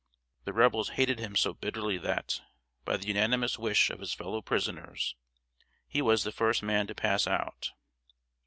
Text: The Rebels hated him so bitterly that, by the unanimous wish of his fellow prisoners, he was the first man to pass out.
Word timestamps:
The 0.45 0.51
Rebels 0.53 0.89
hated 0.97 1.19
him 1.19 1.35
so 1.35 1.53
bitterly 1.53 1.99
that, 1.99 2.41
by 2.85 2.97
the 2.97 3.05
unanimous 3.05 3.59
wish 3.59 3.91
of 3.91 3.99
his 3.99 4.15
fellow 4.15 4.41
prisoners, 4.41 5.15
he 5.87 6.01
was 6.01 6.23
the 6.23 6.31
first 6.31 6.63
man 6.63 6.87
to 6.87 6.95
pass 6.95 7.27
out. 7.27 7.73